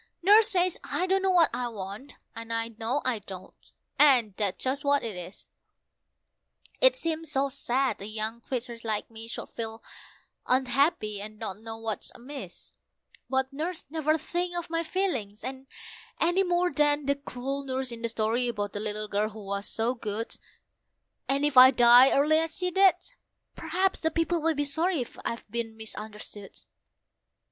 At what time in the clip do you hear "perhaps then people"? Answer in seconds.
23.55-24.41